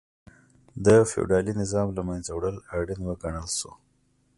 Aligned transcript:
د 0.85 0.87
فیوډالي 1.09 1.53
نظام 1.61 1.87
له 1.97 2.01
منځه 2.09 2.31
وړل 2.33 2.57
اړین 2.77 2.99
وګڼل 3.07 3.47
شو. 3.57 3.71